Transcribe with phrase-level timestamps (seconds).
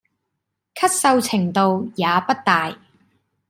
[0.73, 2.75] 咳嗽程度也不大